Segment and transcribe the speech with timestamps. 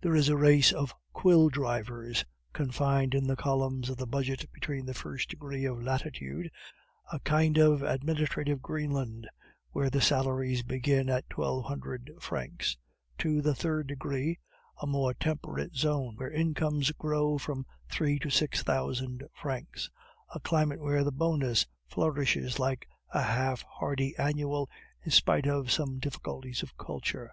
[0.00, 4.86] There is a race of quill drivers, confined in the columns of the budget between
[4.86, 6.52] the first degree of latitude
[7.12, 9.28] (a kind of administrative Greenland
[9.72, 12.78] where the salaries begin at twelve hundred francs)
[13.18, 14.38] to the third degree,
[14.80, 19.90] a more temperate zone, where incomes grow from three to six thousand francs,
[20.32, 24.70] a climate where the bonus flourishes like a half hardy annual
[25.04, 27.32] in spite of some difficulties of culture.